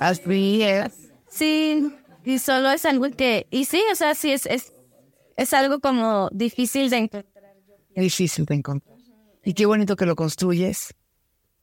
Así 0.01 0.63
es. 0.65 1.13
Sí, 1.29 1.89
y 2.25 2.41
solo 2.41 2.73
es 2.73 2.85
algo 2.85 3.09
que, 3.13 3.47
y 3.53 3.65
sí, 3.65 3.81
o 3.93 3.95
sea, 3.95 4.17
sí 4.17 4.33
es, 4.33 4.47
es, 4.47 4.73
es 5.37 5.53
algo 5.53 5.79
como 5.79 6.31
difícil 6.33 6.91
de 6.91 6.97
encontrar. 6.97 7.55
Difícil 7.95 8.45
de 8.45 8.57
encontrar. 8.57 8.99
Y 9.45 9.55
qué 9.55 9.67
bonito 9.67 9.95
que 9.95 10.05
lo 10.05 10.17
construyes. 10.17 10.97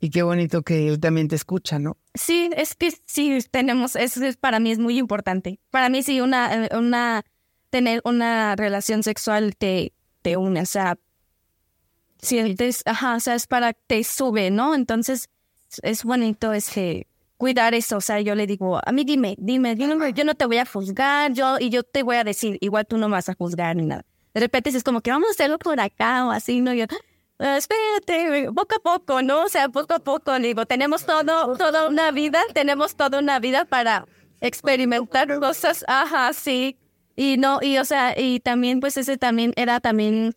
Y 0.04 0.10
qué 0.10 0.24
bonito 0.24 0.64
que 0.64 0.88
él 0.88 1.00
también 1.00 1.28
te 1.28 1.36
escucha, 1.36 1.78
¿no? 1.78 1.96
Sí, 2.16 2.50
es 2.58 2.76
que 2.76 2.92
sí 3.06 3.38
tenemos, 3.52 3.96
eso 3.96 4.26
es, 4.26 4.36
para 4.36 4.60
mí 4.60 4.72
es 4.72 4.80
muy 4.80 4.98
importante. 4.98 5.60
Para 5.70 5.90
mí 5.90 6.02
sí, 6.02 6.22
una, 6.22 6.66
eh, 6.66 6.70
una, 6.76 7.24
tener 7.70 8.02
una 8.04 8.56
relación 8.56 9.04
sexual 9.04 9.56
te, 9.56 9.94
te 10.24 10.38
une, 10.38 10.62
o 10.62 10.66
sea, 10.66 10.98
sientes, 12.20 12.82
ajá, 12.86 13.16
o 13.16 13.20
sea, 13.20 13.36
es 13.36 13.46
para, 13.46 13.74
te 13.74 14.04
sube, 14.04 14.50
¿no? 14.50 14.74
Entonces, 14.74 15.30
es 15.84 16.04
bonito, 16.04 16.52
es 16.52 16.72
que 16.72 17.06
cuidar 17.38 17.76
eso, 17.76 17.98
o 17.98 18.02
sea, 18.02 18.20
yo 18.22 18.34
le 18.34 18.48
digo, 18.48 18.80
a 18.84 18.92
mí 18.92 19.04
dime, 19.04 19.36
dime, 19.38 19.76
yo 19.76 19.88
no, 19.88 20.10
yo 20.10 20.24
no 20.24 20.34
te 20.34 20.46
voy 20.46 20.58
a 20.58 20.66
juzgar, 20.66 21.32
yo, 21.34 21.58
y 21.60 21.70
yo 21.70 21.84
te 21.84 22.02
voy 22.02 22.16
a 22.18 22.24
decir, 22.24 22.58
igual 22.62 22.88
tú 22.88 22.98
no 22.98 23.08
vas 23.08 23.30
a 23.30 23.36
juzgar 23.36 23.76
ni 23.76 23.86
nada. 23.86 24.04
De 24.34 24.40
repente 24.40 24.72
es 24.72 24.84
como 24.84 25.02
que 25.02 25.12
vamos 25.12 25.30
a 25.30 25.32
hacerlo 25.32 25.60
por 25.60 25.80
acá 25.80 26.26
o 26.26 26.32
así, 26.32 26.62
¿no? 26.62 26.74
Yo, 26.74 26.86
"Ah, 26.90 26.96
espérate, 27.42 28.52
poco 28.54 28.76
a 28.76 28.80
poco, 28.80 29.22
¿no? 29.22 29.44
O 29.44 29.50
sea, 29.50 29.70
poco 29.70 29.96
a 29.96 30.00
poco, 30.00 30.38
digo, 30.40 30.66
tenemos 30.66 31.06
todo, 31.06 31.58
toda 31.58 31.88
una 31.88 32.12
vida, 32.12 32.42
tenemos 32.54 32.96
toda 32.96 33.20
una 33.20 33.40
vida 33.40 33.66
para 33.66 34.06
experimentar 34.42 35.40
cosas, 35.40 35.84
ajá, 35.88 36.34
sí. 36.34 36.78
Y 37.16 37.38
no, 37.38 37.60
y 37.62 37.78
o 37.78 37.86
sea, 37.86 38.18
y 38.18 38.40
también, 38.40 38.80
pues 38.80 38.98
ese 38.98 39.18
también 39.18 39.54
era 39.56 39.80
también 39.80 40.36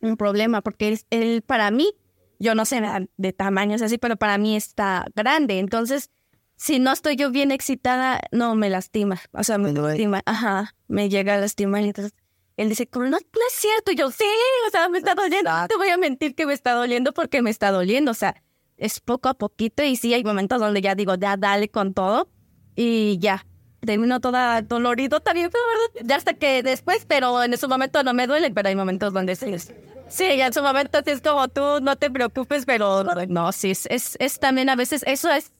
un 0.00 0.16
problema, 0.16 0.62
porque 0.62 0.88
él, 0.88 1.00
él, 1.10 1.42
para 1.42 1.70
mí, 1.70 1.92
yo 2.38 2.54
no 2.54 2.64
sé 2.64 2.80
de 3.16 3.32
tamaños 3.32 3.82
así, 3.82 3.98
pero 3.98 4.16
para 4.16 4.38
mí 4.38 4.56
está 4.56 5.06
grande. 5.14 5.58
Entonces, 5.58 6.10
si 6.56 6.78
no 6.78 6.92
estoy 6.92 7.16
yo 7.16 7.30
bien 7.30 7.50
excitada, 7.50 8.20
no 8.32 8.54
me 8.54 8.70
lastima. 8.70 9.20
O 9.32 9.44
sea, 9.44 9.58
me 9.58 9.72
duele. 9.72 9.90
lastima. 9.90 10.22
Ajá, 10.26 10.74
me 10.86 11.08
llega 11.08 11.34
a 11.34 11.38
lastimar. 11.38 11.82
Entonces 11.82 12.12
él 12.58 12.68
dice, 12.68 12.86
"Pero 12.90 13.04
no, 13.04 13.10
no 13.10 13.16
es 13.16 13.54
cierto. 13.54 13.92
Y 13.92 13.96
yo, 13.96 14.10
sí, 14.10 14.24
o 14.66 14.70
sea, 14.70 14.88
me 14.88 14.98
está 14.98 15.14
doliendo. 15.14 15.50
No 15.50 15.66
te 15.68 15.76
voy 15.76 15.88
a 15.88 15.96
mentir 15.96 16.34
que 16.34 16.44
me 16.44 16.52
está 16.52 16.72
doliendo 16.72 17.12
porque 17.12 17.40
me 17.40 17.50
está 17.50 17.70
doliendo. 17.70 18.10
O 18.10 18.14
sea, 18.14 18.42
es 18.76 19.00
poco 19.00 19.28
a 19.28 19.34
poquito. 19.34 19.82
Y 19.82 19.96
sí, 19.96 20.12
hay 20.12 20.24
momentos 20.24 20.60
donde 20.60 20.80
ya 20.80 20.94
digo, 20.94 21.14
ya 21.14 21.36
dale 21.36 21.68
con 21.68 21.94
todo. 21.94 22.28
Y 22.74 23.18
ya, 23.18 23.46
termino 23.80 24.20
toda 24.20 24.62
dolorido 24.62 25.20
también, 25.20 25.50
pero 25.50 25.64
¿verdad? 25.66 26.08
ya 26.08 26.16
hasta 26.16 26.34
que 26.34 26.62
después, 26.62 27.04
pero 27.06 27.42
en 27.42 27.54
ese 27.54 27.66
momento 27.66 28.02
no 28.02 28.14
me 28.14 28.26
duele, 28.26 28.50
pero 28.50 28.68
hay 28.68 28.76
momentos 28.76 29.12
donde 29.12 29.36
sí 29.36 29.52
es. 29.52 29.72
Sí, 30.08 30.24
ya 30.36 30.46
en 30.46 30.52
su 30.52 30.62
momento 30.62 31.00
sí 31.04 31.10
es 31.10 31.20
como 31.20 31.48
tú, 31.48 31.80
no 31.82 31.96
te 31.96 32.10
preocupes, 32.10 32.64
pero 32.64 33.04
no, 33.28 33.52
sí, 33.52 33.70
es, 33.70 33.86
es, 33.86 34.16
es 34.20 34.38
también 34.38 34.70
a 34.70 34.76
veces, 34.76 35.02
eso 35.06 35.30
es, 35.30 35.52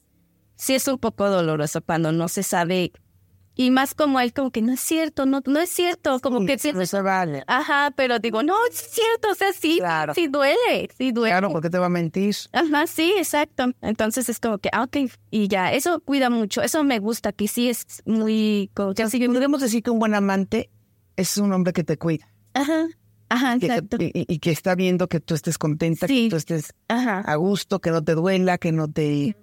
sí 0.55 0.73
es 0.75 0.87
un 0.87 0.97
poco 0.97 1.29
doloroso 1.29 1.81
cuando 1.81 2.11
no 2.11 2.27
se 2.27 2.43
sabe. 2.43 2.91
Y 3.61 3.71
más 3.71 3.93
como 3.93 4.21
él, 4.21 4.31
como 4.31 4.51
que 4.51 4.61
no 4.61 4.71
es 4.71 4.79
cierto, 4.79 5.25
no, 5.25 5.41
no 5.45 5.59
es 5.59 5.69
cierto, 5.69 6.21
como 6.21 6.45
que 6.45 6.57
sí. 6.57 6.69
Eso 6.69 7.03
vale. 7.03 7.43
Ajá, 7.45 7.91
pero 7.93 8.17
digo, 8.17 8.41
no, 8.41 8.55
es 8.71 8.77
cierto, 8.77 9.31
o 9.31 9.35
sea, 9.35 9.51
sí, 9.51 9.79
Claro. 9.79 10.13
sí 10.13 10.27
duele, 10.29 10.89
sí 10.97 11.11
duele. 11.11 11.33
Claro, 11.33 11.49
¿por 11.51 11.61
qué 11.61 11.69
te 11.69 11.77
va 11.77 11.87
a 11.87 11.89
mentir? 11.89 12.33
Ajá, 12.53 12.87
sí, 12.87 13.13
exacto. 13.17 13.65
Entonces 13.81 14.29
es 14.29 14.39
como 14.39 14.59
que, 14.59 14.69
ah, 14.71 14.83
ok, 14.83 15.11
y 15.29 15.49
ya, 15.49 15.73
eso 15.73 15.99
cuida 15.99 16.29
mucho, 16.29 16.61
eso 16.61 16.85
me 16.85 16.99
gusta, 16.99 17.33
que 17.33 17.49
sí 17.49 17.67
es 17.67 17.85
muy... 18.05 18.71
Como 18.73 18.93
que 18.93 19.03
podemos 19.27 19.59
decir 19.59 19.83
que 19.83 19.91
un 19.91 19.99
buen 19.99 20.13
amante 20.15 20.69
es 21.17 21.37
un 21.37 21.51
hombre 21.51 21.73
que 21.73 21.83
te 21.83 21.97
cuida. 21.97 22.31
Ajá, 22.53 22.87
ajá, 23.27 23.55
exacto. 23.55 23.97
y, 23.99 24.05
y- 24.05 24.25
y 24.35 24.39
que 24.39 24.51
está 24.51 24.73
viendo 24.75 25.09
que 25.09 25.19
tú 25.19 25.33
estés 25.35 25.57
contenta, 25.57 26.07
Sí. 26.07 26.23
que 26.23 26.29
tú 26.29 26.35
estés 26.37 26.73
Ajá, 26.87 27.19
a 27.25 27.35
gusto, 27.35 27.81
que 27.81 27.91
no 27.91 28.01
te 28.05 28.15
duela, 28.15 28.57
que 28.57 28.71
no 28.71 28.87
te 28.89 29.35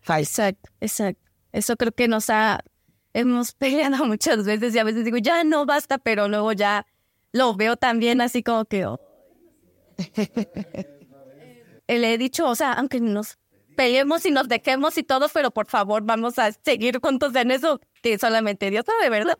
falle. 0.00 0.24
exacto, 0.24 0.70
exacto. 0.80 1.22
Eso 1.52 1.76
creo 1.76 1.92
que 1.92 2.08
nos 2.08 2.30
ha... 2.30 2.64
Hemos 3.12 3.52
peleado 3.58 4.04
muchas 4.06 4.44
veces 4.44 4.74
y 4.74 4.78
a 4.78 4.84
veces 4.84 5.04
digo, 5.04 5.18
ya 5.18 5.44
no 5.44 5.66
basta, 5.66 5.98
pero 5.98 6.28
luego 6.28 6.52
ya 6.52 6.86
lo 7.32 7.54
veo 7.54 7.76
también 7.76 8.20
así 8.20 8.42
como 8.42 8.64
que... 8.64 8.86
oh. 8.86 9.00
Eh, 11.90 11.98
Le 11.98 12.14
he 12.14 12.18
dicho, 12.18 12.48
o 12.48 12.54
sea, 12.54 12.74
aunque 12.74 13.00
nos 13.00 13.36
peleemos 13.74 14.24
y 14.24 14.30
nos 14.30 14.46
dejemos 14.46 14.96
y 14.96 15.02
todo, 15.02 15.26
pero 15.34 15.50
por 15.50 15.66
favor 15.66 16.04
vamos 16.04 16.38
a 16.38 16.52
seguir 16.52 17.00
juntos 17.02 17.34
en 17.34 17.50
eso, 17.50 17.80
que 18.00 18.16
solamente 18.16 18.70
Dios 18.70 18.84
sabe, 18.86 19.10
¿verdad? 19.10 19.36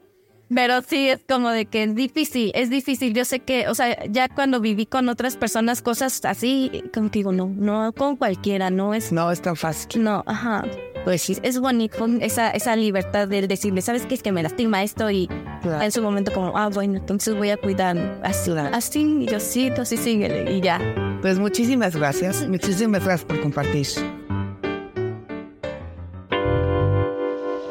Pero 0.53 0.83
sí 0.83 1.09
es 1.09 1.21
como 1.29 1.51
de 1.51 1.67
que 1.67 1.85
es 1.85 1.95
difícil, 1.95 2.51
es 2.57 2.69
difícil. 2.69 3.15
Yo 3.15 3.25
sé 3.25 3.39
que, 3.39 3.69
o 3.69 3.75
sea, 3.77 4.05
ya 4.07 4.29
cuando 4.29 4.59
viví 4.59 4.85
con 4.85 5.09
otras 5.09 5.37
personas 5.37 5.81
cosas 5.81 6.25
así, 6.25 6.83
digo, 7.13 7.31
no, 7.31 7.47
no 7.47 7.93
con 7.93 8.17
cualquiera, 8.17 8.69
no 8.69 8.95
es, 8.95 9.13
No 9.13 9.31
es 9.31 9.41
tan 9.43 9.55
fácil. 9.55 10.03
no, 10.03 10.25
ajá. 10.27 10.65
Pues 11.05 11.23
sí, 11.23 11.39
es 11.43 11.59
bonito 11.59 12.07
esa, 12.21 12.51
esa 12.51 12.77
libertad 12.77 13.27
de 13.27 13.47
decirle, 13.47 13.81
¿sabes 13.83 14.05
qué? 14.07 14.15
Es 14.15 14.23
que 14.23 14.33
me 14.33 14.43
lastima 14.43 14.83
esto 14.83 15.11
y 15.11 15.29
Claro. 15.63 15.83
en 15.83 15.93
su 15.93 16.03
momento 16.03 16.33
como, 16.33 16.57
ah, 16.57 16.69
bueno, 16.69 16.99
entonces 16.99 17.35
voy 17.37 17.51
a 17.51 17.57
cuidar 17.57 18.21
así, 18.23 18.51
así, 18.73 19.01
y 19.21 19.27
yo 19.27 19.41
sí, 19.41 19.71
tú 19.75 19.85
sí, 19.85 19.97
síguele 19.97 20.53
y 20.53 20.61
ya. 20.61 20.79
Pues 21.21 21.39
muchísimas 21.39 21.97
gracias. 21.97 22.47
Muchísimas 22.49 23.05
gracias 23.05 23.25
por 23.27 23.41
compartir. 23.41 23.87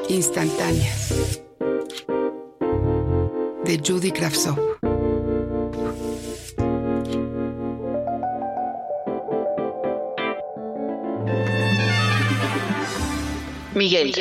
Instantáneas. 0.07 1.41
De 3.63 3.79
Judy 3.85 4.11
Kravtsov. 4.11 4.78
Miguel. 13.75 14.13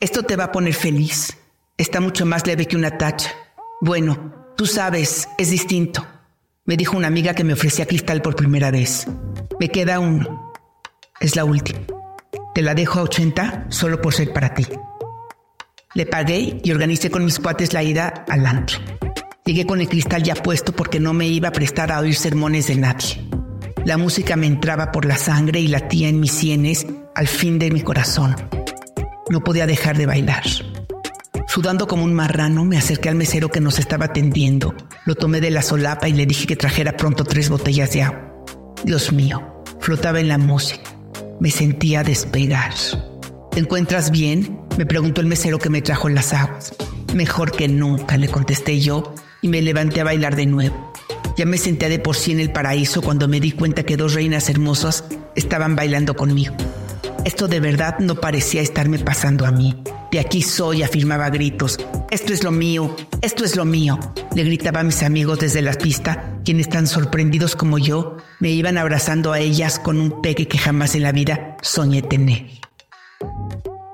Esto 0.00 0.22
te 0.22 0.36
va 0.36 0.44
a 0.44 0.52
poner 0.52 0.74
feliz. 0.74 1.36
Está 1.76 2.00
mucho 2.00 2.24
más 2.24 2.46
leve 2.46 2.66
que 2.66 2.76
una 2.76 2.96
tacha. 2.96 3.30
Bueno, 3.80 4.52
tú 4.56 4.66
sabes, 4.66 5.28
es 5.36 5.50
distinto. 5.50 6.06
Me 6.64 6.76
dijo 6.76 6.96
una 6.96 7.08
amiga 7.08 7.34
que 7.34 7.44
me 7.44 7.52
ofrecía 7.52 7.86
cristal 7.86 8.22
por 8.22 8.36
primera 8.36 8.70
vez. 8.70 9.06
Me 9.60 9.68
queda 9.68 10.00
uno. 10.00 10.52
Es 11.20 11.36
la 11.36 11.44
última. 11.44 11.80
Te 12.54 12.62
la 12.62 12.74
dejo 12.74 13.00
a 13.00 13.02
80 13.02 13.66
solo 13.68 14.00
por 14.00 14.14
ser 14.14 14.32
para 14.32 14.54
ti. 14.54 14.66
Le 15.94 16.06
pagué 16.06 16.60
y 16.62 16.70
organicé 16.70 17.10
con 17.10 17.24
mis 17.24 17.38
cuates 17.38 17.72
la 17.72 17.82
ida 17.82 18.24
al 18.28 18.46
antro. 18.46 18.78
Llegué 19.44 19.66
con 19.66 19.80
el 19.80 19.88
cristal 19.88 20.22
ya 20.22 20.34
puesto 20.34 20.72
porque 20.72 21.00
no 21.00 21.12
me 21.12 21.26
iba 21.26 21.48
a 21.48 21.52
prestar 21.52 21.92
a 21.92 22.00
oír 22.00 22.14
sermones 22.14 22.68
de 22.68 22.76
nadie. 22.76 23.28
La 23.84 23.96
música 23.96 24.36
me 24.36 24.46
entraba 24.46 24.92
por 24.92 25.04
la 25.04 25.16
sangre 25.16 25.60
y 25.60 25.68
latía 25.68 26.08
en 26.08 26.20
mis 26.20 26.32
sienes 26.32 26.86
al 27.18 27.26
fin 27.26 27.58
de 27.58 27.72
mi 27.72 27.80
corazón. 27.80 28.36
No 29.28 29.42
podía 29.42 29.66
dejar 29.66 29.98
de 29.98 30.06
bailar. 30.06 30.44
Sudando 31.48 31.88
como 31.88 32.04
un 32.04 32.14
marrano, 32.14 32.64
me 32.64 32.78
acerqué 32.78 33.08
al 33.08 33.16
mesero 33.16 33.48
que 33.48 33.60
nos 33.60 33.80
estaba 33.80 34.04
atendiendo. 34.04 34.72
Lo 35.04 35.16
tomé 35.16 35.40
de 35.40 35.50
la 35.50 35.62
solapa 35.62 36.08
y 36.08 36.12
le 36.12 36.26
dije 36.26 36.46
que 36.46 36.54
trajera 36.54 36.96
pronto 36.96 37.24
tres 37.24 37.48
botellas 37.48 37.92
de 37.92 38.02
agua. 38.02 38.44
Dios 38.84 39.12
mío, 39.12 39.64
flotaba 39.80 40.20
en 40.20 40.28
la 40.28 40.38
música. 40.38 40.88
Me 41.40 41.50
sentía 41.50 42.04
despegar. 42.04 42.72
¿Te 43.50 43.58
encuentras 43.58 44.12
bien? 44.12 44.60
Me 44.78 44.86
preguntó 44.86 45.20
el 45.20 45.26
mesero 45.26 45.58
que 45.58 45.70
me 45.70 45.82
trajo 45.82 46.08
las 46.08 46.32
aguas. 46.32 46.72
Mejor 47.14 47.50
que 47.50 47.66
nunca, 47.66 48.16
le 48.16 48.28
contesté 48.28 48.78
yo 48.78 49.12
y 49.42 49.48
me 49.48 49.60
levanté 49.60 50.02
a 50.02 50.04
bailar 50.04 50.36
de 50.36 50.46
nuevo. 50.46 50.92
Ya 51.36 51.46
me 51.46 51.58
senté 51.58 51.88
de 51.88 51.98
por 51.98 52.14
sí 52.14 52.30
en 52.30 52.38
el 52.38 52.52
paraíso 52.52 53.02
cuando 53.02 53.26
me 53.26 53.40
di 53.40 53.50
cuenta 53.50 53.82
que 53.82 53.96
dos 53.96 54.14
reinas 54.14 54.48
hermosas 54.48 55.04
estaban 55.34 55.74
bailando 55.74 56.14
conmigo. 56.14 56.54
Esto 57.28 57.46
de 57.46 57.60
verdad 57.60 57.98
no 57.98 58.14
parecía 58.14 58.62
estarme 58.62 58.98
pasando 58.98 59.44
a 59.44 59.50
mí. 59.50 59.76
De 60.10 60.18
aquí 60.18 60.40
soy, 60.40 60.82
afirmaba 60.82 61.26
a 61.26 61.28
gritos. 61.28 61.76
Esto 62.10 62.32
es 62.32 62.42
lo 62.42 62.50
mío, 62.50 62.96
esto 63.20 63.44
es 63.44 63.54
lo 63.54 63.66
mío. 63.66 63.98
Le 64.34 64.44
gritaba 64.44 64.80
a 64.80 64.82
mis 64.82 65.02
amigos 65.02 65.38
desde 65.38 65.60
la 65.60 65.74
pista, 65.74 66.38
quienes 66.42 66.70
tan 66.70 66.86
sorprendidos 66.86 67.54
como 67.54 67.76
yo 67.76 68.16
me 68.40 68.48
iban 68.48 68.78
abrazando 68.78 69.34
a 69.34 69.40
ellas 69.40 69.78
con 69.78 70.00
un 70.00 70.22
pegue 70.22 70.48
que 70.48 70.56
jamás 70.56 70.94
en 70.94 71.02
la 71.02 71.12
vida 71.12 71.58
soñé 71.60 72.00
tener. 72.00 72.46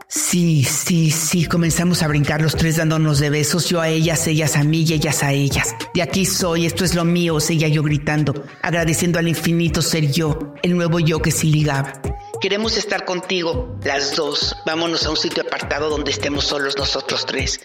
Sí, 0.06 0.62
sí, 0.62 1.10
sí, 1.10 1.46
comenzamos 1.46 2.04
a 2.04 2.06
brincar 2.06 2.40
los 2.40 2.54
tres 2.54 2.76
dándonos 2.76 3.18
de 3.18 3.30
besos, 3.30 3.68
yo 3.68 3.80
a 3.80 3.88
ellas, 3.88 4.28
ellas 4.28 4.54
a 4.54 4.62
mí 4.62 4.84
y 4.86 4.92
ellas 4.92 5.24
a 5.24 5.32
ellas. 5.32 5.74
De 5.92 6.02
aquí 6.02 6.24
soy, 6.24 6.66
esto 6.66 6.84
es 6.84 6.94
lo 6.94 7.04
mío, 7.04 7.40
seguía 7.40 7.66
yo 7.66 7.82
gritando, 7.82 8.44
agradeciendo 8.62 9.18
al 9.18 9.26
infinito 9.26 9.82
ser 9.82 10.12
yo, 10.12 10.54
el 10.62 10.76
nuevo 10.76 11.00
yo 11.00 11.20
que 11.20 11.32
sí 11.32 11.50
ligaba. 11.50 12.00
Queremos 12.44 12.76
estar 12.76 13.06
contigo, 13.06 13.78
las 13.84 14.16
dos. 14.16 14.54
Vámonos 14.66 15.06
a 15.06 15.10
un 15.10 15.16
sitio 15.16 15.44
apartado 15.44 15.88
donde 15.88 16.10
estemos 16.10 16.44
solos 16.44 16.76
nosotros 16.76 17.24
tres. 17.24 17.58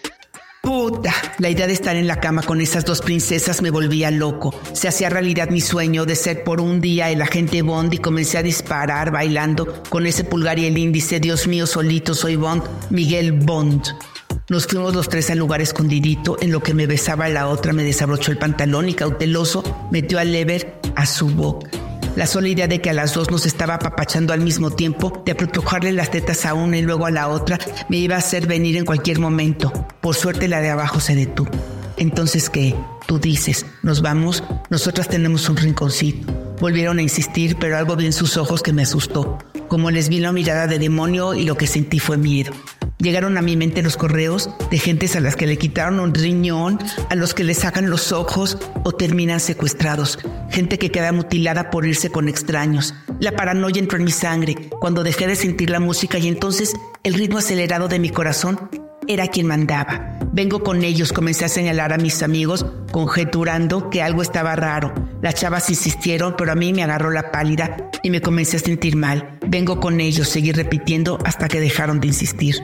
Puta, 0.62 1.12
la 1.36 1.50
idea 1.50 1.66
de 1.66 1.74
estar 1.74 1.96
en 1.96 2.06
la 2.06 2.18
cama 2.18 2.42
con 2.42 2.62
esas 2.62 2.86
dos 2.86 3.02
princesas 3.02 3.60
me 3.60 3.68
volvía 3.68 4.10
loco. 4.10 4.58
Se 4.72 4.88
hacía 4.88 5.10
realidad 5.10 5.50
mi 5.50 5.60
sueño 5.60 6.06
de 6.06 6.16
ser 6.16 6.44
por 6.44 6.62
un 6.62 6.80
día 6.80 7.10
el 7.10 7.20
agente 7.20 7.60
Bond 7.60 7.92
y 7.92 7.98
comencé 7.98 8.38
a 8.38 8.42
disparar 8.42 9.10
bailando 9.10 9.82
con 9.90 10.06
ese 10.06 10.24
pulgar 10.24 10.58
y 10.58 10.64
el 10.64 10.78
índice. 10.78 11.20
Dios 11.20 11.46
mío, 11.46 11.66
solito 11.66 12.14
soy 12.14 12.36
Bond, 12.36 12.62
Miguel 12.88 13.32
Bond. 13.32 13.82
Nos 14.48 14.66
fuimos 14.66 14.94
los 14.94 15.10
tres 15.10 15.28
al 15.28 15.36
lugar 15.36 15.60
escondidito, 15.60 16.38
en 16.40 16.52
lo 16.52 16.62
que 16.62 16.72
me 16.72 16.86
besaba 16.86 17.28
la 17.28 17.48
otra 17.48 17.74
me 17.74 17.84
desabrochó 17.84 18.32
el 18.32 18.38
pantalón 18.38 18.88
y 18.88 18.94
cauteloso 18.94 19.62
metió 19.90 20.18
al 20.18 20.32
lever 20.32 20.80
a 20.96 21.04
su 21.04 21.28
boca. 21.28 21.68
La 22.16 22.26
sola 22.26 22.48
idea 22.48 22.66
de 22.66 22.80
que 22.80 22.90
a 22.90 22.92
las 22.92 23.14
dos 23.14 23.30
nos 23.30 23.46
estaba 23.46 23.74
apapachando 23.74 24.32
al 24.32 24.40
mismo 24.40 24.70
tiempo, 24.70 25.22
de 25.24 25.32
apretujarle 25.32 25.92
las 25.92 26.10
tetas 26.10 26.44
a 26.44 26.54
una 26.54 26.76
y 26.76 26.82
luego 26.82 27.06
a 27.06 27.10
la 27.10 27.28
otra, 27.28 27.58
me 27.88 27.98
iba 27.98 28.16
a 28.16 28.18
hacer 28.18 28.46
venir 28.46 28.76
en 28.76 28.84
cualquier 28.84 29.18
momento. 29.18 29.72
Por 30.00 30.16
suerte 30.16 30.48
la 30.48 30.60
de 30.60 30.70
abajo 30.70 31.00
se 31.00 31.14
detuvo. 31.14 31.50
Entonces, 31.96 32.50
¿qué? 32.50 32.74
Tú 33.06 33.18
dices, 33.18 33.66
nos 33.82 34.02
vamos, 34.02 34.42
nosotras 34.70 35.08
tenemos 35.08 35.48
un 35.48 35.56
rinconcito. 35.56 36.32
Volvieron 36.60 36.98
a 36.98 37.02
insistir, 37.02 37.56
pero 37.58 37.76
algo 37.76 37.96
vi 37.96 38.06
en 38.06 38.12
sus 38.12 38.36
ojos 38.36 38.62
que 38.62 38.72
me 38.72 38.82
asustó. 38.82 39.38
Como 39.68 39.90
les 39.90 40.08
vi 40.08 40.18
la 40.18 40.32
mirada 40.32 40.66
de 40.66 40.78
demonio 40.78 41.34
y 41.34 41.44
lo 41.44 41.56
que 41.56 41.66
sentí 41.66 41.98
fue 41.98 42.16
miedo. 42.16 42.52
Llegaron 43.00 43.38
a 43.38 43.42
mi 43.42 43.56
mente 43.56 43.82
los 43.82 43.96
correos 43.96 44.50
de 44.70 44.78
gentes 44.78 45.16
a 45.16 45.20
las 45.20 45.34
que 45.34 45.46
le 45.46 45.56
quitaron 45.56 46.00
un 46.00 46.14
riñón, 46.14 46.78
a 47.08 47.14
los 47.14 47.32
que 47.32 47.44
le 47.44 47.54
sacan 47.54 47.88
los 47.88 48.12
ojos 48.12 48.58
o 48.84 48.92
terminan 48.92 49.40
secuestrados, 49.40 50.18
gente 50.50 50.78
que 50.78 50.90
queda 50.90 51.10
mutilada 51.10 51.70
por 51.70 51.86
irse 51.86 52.10
con 52.10 52.28
extraños. 52.28 52.94
La 53.18 53.32
paranoia 53.32 53.78
entró 53.78 53.96
en 53.96 54.04
mi 54.04 54.10
sangre 54.10 54.54
cuando 54.80 55.02
dejé 55.02 55.26
de 55.26 55.34
sentir 55.34 55.70
la 55.70 55.80
música 55.80 56.18
y 56.18 56.28
entonces 56.28 56.74
el 57.02 57.14
ritmo 57.14 57.38
acelerado 57.38 57.88
de 57.88 57.98
mi 57.98 58.10
corazón 58.10 58.68
era 59.08 59.28
quien 59.28 59.46
mandaba. 59.46 60.18
Vengo 60.32 60.62
con 60.62 60.84
ellos, 60.84 61.12
comencé 61.12 61.46
a 61.46 61.48
señalar 61.48 61.94
a 61.94 61.98
mis 61.98 62.22
amigos, 62.22 62.66
conjeturando 62.92 63.88
que 63.88 64.02
algo 64.02 64.20
estaba 64.20 64.54
raro. 64.56 64.94
Las 65.22 65.34
chavas 65.34 65.70
insistieron, 65.70 66.34
pero 66.36 66.52
a 66.52 66.54
mí 66.54 66.72
me 66.72 66.82
agarró 66.82 67.10
la 67.10 67.32
pálida 67.32 67.90
y 68.02 68.10
me 68.10 68.20
comencé 68.20 68.58
a 68.58 68.60
sentir 68.60 68.94
mal. 68.94 69.38
Vengo 69.46 69.80
con 69.80 70.00
ellos, 70.00 70.28
seguí 70.28 70.52
repitiendo 70.52 71.18
hasta 71.24 71.48
que 71.48 71.60
dejaron 71.60 71.98
de 71.98 72.08
insistir. 72.08 72.56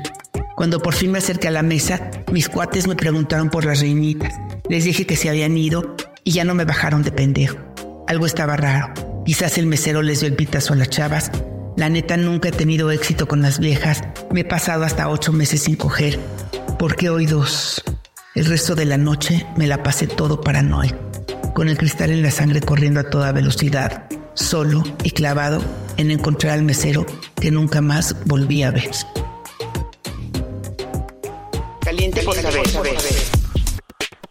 Cuando 0.56 0.80
por 0.80 0.94
fin 0.94 1.12
me 1.12 1.18
acerqué 1.18 1.48
a 1.48 1.50
la 1.50 1.62
mesa, 1.62 2.10
mis 2.32 2.48
cuates 2.48 2.88
me 2.88 2.96
preguntaron 2.96 3.50
por 3.50 3.66
las 3.66 3.80
reinitas. 3.80 4.32
Les 4.70 4.84
dije 4.84 5.04
que 5.06 5.14
se 5.14 5.28
habían 5.28 5.54
ido 5.58 5.94
y 6.24 6.32
ya 6.32 6.44
no 6.44 6.54
me 6.54 6.64
bajaron 6.64 7.02
de 7.02 7.12
pendejo. 7.12 7.58
Algo 8.08 8.24
estaba 8.24 8.56
raro. 8.56 8.94
Quizás 9.26 9.58
el 9.58 9.66
mesero 9.66 10.00
les 10.00 10.20
dio 10.20 10.28
el 10.30 10.34
pitazo 10.34 10.72
a 10.72 10.76
las 10.76 10.88
chavas. 10.88 11.30
La 11.76 11.90
neta 11.90 12.16
nunca 12.16 12.48
he 12.48 12.52
tenido 12.52 12.90
éxito 12.90 13.28
con 13.28 13.42
las 13.42 13.58
viejas. 13.58 14.02
Me 14.32 14.40
he 14.40 14.44
pasado 14.46 14.84
hasta 14.84 15.10
ocho 15.10 15.30
meses 15.30 15.60
sin 15.64 15.76
coger. 15.76 16.18
Porque 16.78 17.10
hoy 17.10 17.26
dos. 17.26 17.82
El 18.34 18.46
resto 18.46 18.74
de 18.74 18.86
la 18.86 18.96
noche 18.96 19.46
me 19.58 19.66
la 19.66 19.82
pasé 19.82 20.06
todo 20.06 20.40
paranoico. 20.40 20.96
Con 21.54 21.68
el 21.68 21.76
cristal 21.76 22.12
en 22.12 22.22
la 22.22 22.30
sangre 22.30 22.62
corriendo 22.62 23.00
a 23.00 23.10
toda 23.10 23.30
velocidad. 23.30 24.08
Solo 24.32 24.84
y 25.04 25.10
clavado 25.10 25.62
en 25.98 26.10
encontrar 26.10 26.54
al 26.54 26.62
mesero 26.62 27.04
que 27.38 27.50
nunca 27.50 27.82
más 27.82 28.16
volví 28.24 28.62
a 28.62 28.70
ver. 28.70 28.90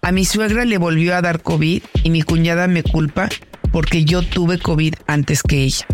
A 0.05 0.11
mi 0.11 0.23
suegra 0.23 0.65
le 0.65 0.77
volvió 0.77 1.15
a 1.15 1.21
dar 1.23 1.41
COVID 1.41 1.81
y 2.03 2.09
mi 2.11 2.21
cuñada 2.21 2.67
me 2.67 2.83
culpa 2.83 3.27
porque 3.71 4.05
yo 4.05 4.21
tuve 4.21 4.59
COVID 4.59 4.93
antes 5.07 5.41
que 5.41 5.63
ella. 5.63 5.87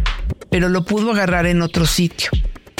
Pero 0.49 0.67
lo 0.67 0.83
pudo 0.83 1.11
agarrar 1.11 1.45
en 1.45 1.61
otro 1.61 1.85
sitio. 1.85 2.29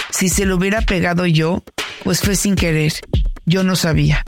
Si 0.09 0.27
se 0.27 0.43
lo 0.43 0.57
hubiera 0.57 0.81
pegado 0.81 1.25
yo, 1.25 1.63
pues 2.03 2.19
fue 2.19 2.35
sin 2.35 2.55
querer. 2.55 2.91
Yo 3.45 3.63
no 3.63 3.77
sabía. 3.77 4.25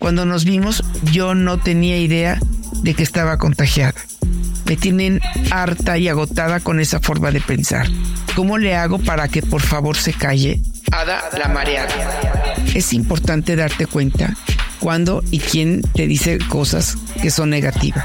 Cuando 0.00 0.26
nos 0.26 0.44
vimos, 0.44 0.82
yo 1.12 1.36
no 1.36 1.60
tenía 1.60 1.98
idea 1.98 2.40
de 2.82 2.94
que 2.94 3.04
estaba 3.04 3.38
contagiada. 3.38 4.00
Me 4.66 4.76
tienen 4.76 5.20
harta 5.52 5.98
y 5.98 6.08
agotada 6.08 6.58
con 6.58 6.80
esa 6.80 6.98
forma 6.98 7.30
de 7.30 7.42
pensar. 7.42 7.86
¿Cómo 8.34 8.58
le 8.58 8.74
hago 8.74 8.98
para 8.98 9.28
que 9.28 9.42
por 9.42 9.62
favor 9.62 9.96
se 9.96 10.14
calle? 10.14 10.60
Ada 10.90 11.30
la 11.38 11.46
mareada. 11.46 12.56
Es 12.74 12.92
importante 12.92 13.54
darte 13.54 13.86
cuenta 13.86 14.34
cuándo 14.80 15.22
y 15.30 15.38
quién 15.38 15.82
te 15.94 16.06
dice 16.06 16.38
cosas 16.48 16.96
que 17.22 17.30
son 17.30 17.50
negativas. 17.50 18.04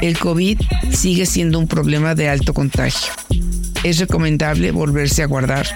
El 0.00 0.18
COVID 0.18 0.60
sigue 0.90 1.26
siendo 1.26 1.58
un 1.58 1.68
problema 1.68 2.14
de 2.14 2.28
alto 2.28 2.52
contagio. 2.52 3.12
Es 3.84 3.98
recomendable 3.98 4.70
volverse 4.70 5.22
a 5.22 5.26
guardar 5.26 5.66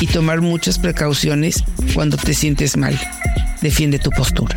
y 0.00 0.06
tomar 0.06 0.40
muchas 0.40 0.78
precauciones 0.78 1.62
cuando 1.94 2.16
te 2.16 2.32
sientes 2.34 2.76
mal. 2.76 2.98
Defiende 3.60 3.98
tu 3.98 4.10
postura. 4.10 4.56